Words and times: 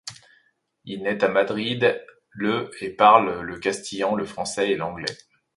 Il 0.83 1.03
nait 1.03 1.23
à 1.23 1.27
Madrid 1.27 2.01
le 2.31 2.71
et 2.83 2.89
parle 2.89 3.41
le 3.41 3.59
castillan, 3.59 4.15
le 4.15 4.25
français 4.25 4.71
et 4.71 4.75
l'anglais. 4.75 5.15